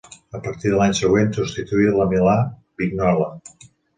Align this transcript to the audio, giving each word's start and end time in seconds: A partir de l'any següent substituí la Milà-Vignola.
A 0.37 0.39
partir 0.45 0.71
de 0.75 0.79
l'any 0.79 0.95
següent 0.99 1.29
substituí 1.35 1.85
la 1.99 2.09
Milà-Vignola. 2.15 3.31